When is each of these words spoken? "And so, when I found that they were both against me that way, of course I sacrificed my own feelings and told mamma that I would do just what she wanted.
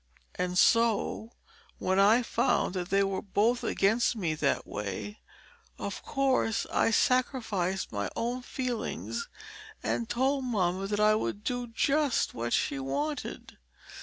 "And 0.33 0.57
so, 0.57 1.29
when 1.77 1.99
I 1.99 2.23
found 2.23 2.73
that 2.73 2.89
they 2.89 3.03
were 3.03 3.21
both 3.21 3.63
against 3.63 4.15
me 4.15 4.33
that 4.33 4.65
way, 4.65 5.19
of 5.77 6.01
course 6.01 6.65
I 6.73 6.89
sacrificed 6.89 7.91
my 7.91 8.09
own 8.15 8.41
feelings 8.41 9.29
and 9.83 10.09
told 10.09 10.43
mamma 10.45 10.87
that 10.87 10.99
I 10.99 11.13
would 11.13 11.43
do 11.43 11.67
just 11.67 12.33
what 12.33 12.51
she 12.51 12.79
wanted. 12.79 13.59